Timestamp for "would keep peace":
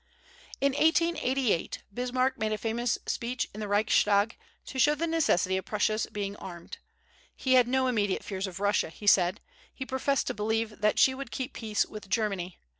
11.13-11.85